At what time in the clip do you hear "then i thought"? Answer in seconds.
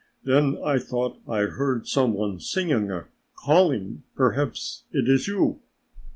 0.23-1.19